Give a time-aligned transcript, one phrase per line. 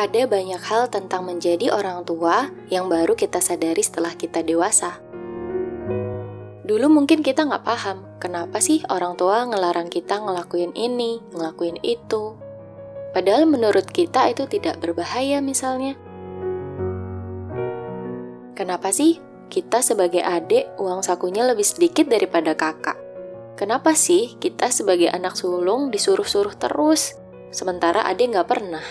[0.00, 4.96] Ada banyak hal tentang menjadi orang tua yang baru kita sadari setelah kita dewasa.
[6.64, 12.32] Dulu mungkin kita nggak paham, kenapa sih orang tua ngelarang kita ngelakuin ini, ngelakuin itu.
[13.12, 15.92] Padahal menurut kita itu tidak berbahaya misalnya.
[18.56, 19.20] Kenapa sih
[19.52, 22.96] kita sebagai adik uang sakunya lebih sedikit daripada kakak?
[23.60, 27.20] Kenapa sih kita sebagai anak sulung disuruh-suruh terus,
[27.52, 28.86] sementara adik nggak pernah?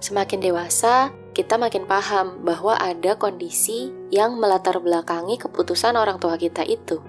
[0.00, 6.64] Semakin dewasa, kita makin paham bahwa ada kondisi yang melatar belakangi keputusan orang tua kita
[6.64, 7.04] itu.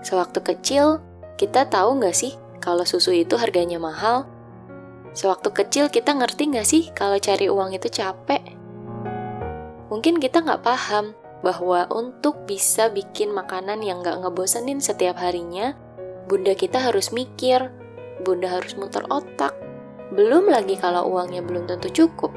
[0.00, 1.04] Sewaktu kecil,
[1.36, 4.24] kita tahu nggak sih kalau susu itu harganya mahal?
[5.12, 8.40] Sewaktu kecil kita ngerti nggak sih kalau cari uang itu capek?
[9.92, 11.12] Mungkin kita nggak paham
[11.44, 15.76] bahwa untuk bisa bikin makanan yang nggak ngebosenin setiap harinya,
[16.32, 17.68] bunda kita harus mikir,
[18.24, 19.52] bunda harus muter otak,
[20.12, 22.28] belum lagi kalau uangnya belum tentu cukup.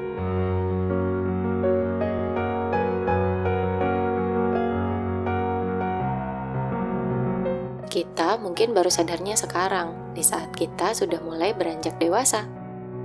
[7.92, 12.48] Kita mungkin baru sadarnya sekarang, di saat kita sudah mulai beranjak dewasa.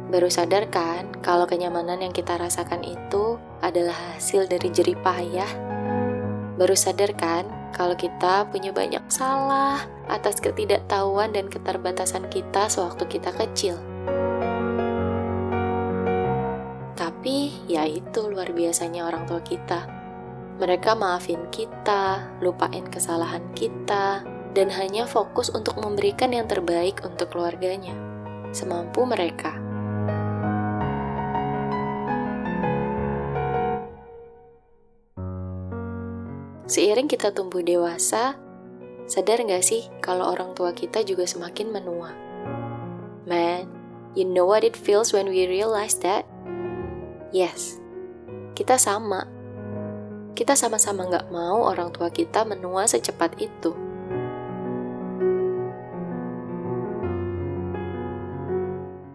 [0.07, 5.47] Baru sadar kan kalau kenyamanan yang kita rasakan itu adalah hasil dari jerih payah.
[6.59, 13.31] Baru sadar kan kalau kita punya banyak salah atas ketidaktahuan dan keterbatasan kita sewaktu kita
[13.31, 13.90] kecil.
[17.21, 19.85] Tapi ya itu luar biasanya orang tua kita.
[20.57, 24.25] Mereka maafin kita, lupain kesalahan kita,
[24.57, 27.93] dan hanya fokus untuk memberikan yang terbaik untuk keluarganya,
[28.49, 29.53] semampu mereka.
[36.65, 38.33] Seiring kita tumbuh dewasa,
[39.05, 42.17] sadar nggak sih kalau orang tua kita juga semakin menua?
[43.29, 43.69] Man,
[44.17, 46.25] you know what it feels when we realize that
[47.31, 47.79] Yes,
[48.59, 49.23] kita sama.
[50.35, 53.71] Kita sama-sama nggak mau orang tua kita menua secepat itu.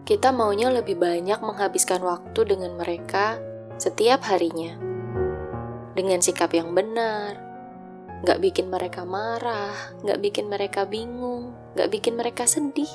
[0.01, 3.37] Kita maunya lebih banyak menghabiskan waktu dengan mereka
[3.77, 4.73] setiap harinya.
[5.93, 7.37] Dengan sikap yang benar,
[8.25, 12.89] nggak bikin mereka marah, nggak bikin mereka bingung, nggak bikin mereka sedih.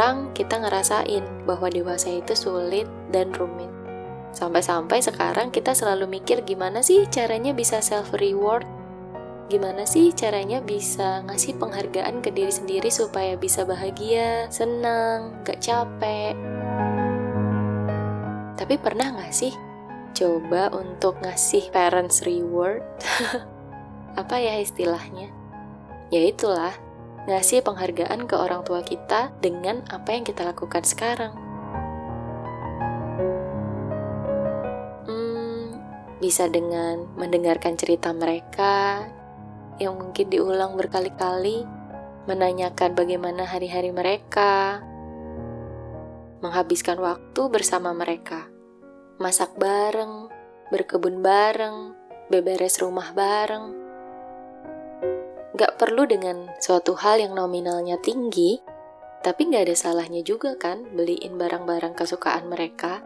[0.00, 3.68] Sekarang kita ngerasain bahwa dewasa itu sulit dan rumit.
[4.32, 8.64] Sampai-sampai sekarang kita selalu mikir gimana sih caranya bisa self reward?
[9.52, 16.32] Gimana sih caranya bisa ngasih penghargaan ke diri sendiri supaya bisa bahagia, senang, gak capek?
[18.56, 19.52] Tapi pernah gak sih
[20.16, 22.80] coba untuk ngasih parents reward?
[24.24, 25.28] Apa ya istilahnya?
[26.08, 26.72] Ya itulah,
[27.28, 31.36] ngasih penghargaan ke orang tua kita dengan apa yang kita lakukan sekarang.
[35.04, 35.76] Hmm,
[36.22, 39.04] bisa dengan mendengarkan cerita mereka
[39.76, 41.64] yang mungkin diulang berkali-kali,
[42.24, 44.80] menanyakan bagaimana hari-hari mereka,
[46.40, 48.48] menghabiskan waktu bersama mereka,
[49.20, 50.28] masak bareng,
[50.72, 51.96] berkebun bareng,
[52.32, 53.79] beberes rumah bareng
[55.60, 58.64] Gak perlu dengan suatu hal yang nominalnya tinggi,
[59.20, 63.04] tapi gak ada salahnya juga kan beliin barang-barang kesukaan mereka.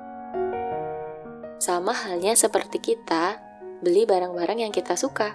[1.58, 3.42] Sama halnya seperti kita
[3.82, 5.34] beli barang-barang yang kita suka.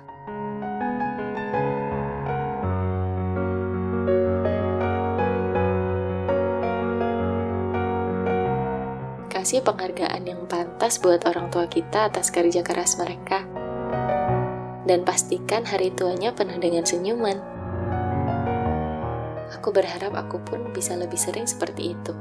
[9.27, 13.58] Kasih penghargaan yang pantas buat orang tua kita atas kerja keras mereka
[14.89, 17.37] dan pastikan hari tuanya penuh dengan senyuman.
[19.53, 22.17] Aku berharap aku pun bisa lebih sering seperti itu.